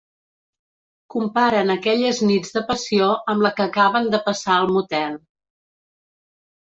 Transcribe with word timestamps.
Comparen 1.15 1.73
aquelles 1.73 2.21
nits 2.29 2.55
de 2.55 2.63
passió 2.71 3.09
amb 3.33 3.45
la 3.47 3.51
que 3.59 3.65
acaben 3.67 4.09
de 4.15 4.21
passar 4.31 4.57
al 4.63 4.71
motel. 4.79 5.19